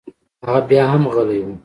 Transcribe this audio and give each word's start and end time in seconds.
هغه 0.45 0.59
بيا 0.67 0.83
هم 0.93 1.03
غلى 1.13 1.37
و. 1.45 1.47